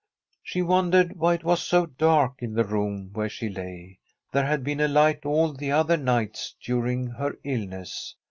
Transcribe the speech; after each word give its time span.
She 0.41 0.63
wondered 0.63 1.15
why 1.17 1.35
it 1.35 1.43
was 1.43 1.61
so 1.61 1.85
dark 1.85 2.37
in 2.41 2.55
the 2.55 2.63
room 2.63 3.11
where 3.13 3.29
she 3.29 3.49
lay. 3.49 3.99
There 4.33 4.47
had 4.47 4.63
been 4.63 4.79
a 4.81 4.87
light 4.87 5.27
all 5.27 5.53
the 5.53 5.71
other 5.71 5.95
nights 5.95 6.55
during 6.59 7.05
her 7.05 7.37
illness. 7.43 8.15